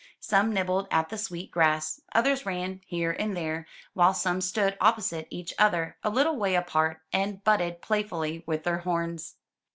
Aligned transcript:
Some 0.19 0.51
nibbled 0.51 0.87
at" 0.89 1.09
the 1.09 1.17
sweet 1.19 1.51
grass, 1.51 2.01
others 2.15 2.43
ran 2.43 2.81
here 2.87 3.11
and 3.11 3.37
there, 3.37 3.67
while 3.93 4.15
some 4.15 4.41
stood 4.41 4.75
opposite 4.81 5.27
each 5.29 5.53
other 5.59 5.95
a 6.03 6.09
little 6.09 6.37
way 6.37 6.55
apart, 6.55 7.01
and 7.13 7.43
butted 7.43 7.83
playfully 7.83 8.41
with 8.47 8.63
their 8.63 8.79
horns. 8.79 9.35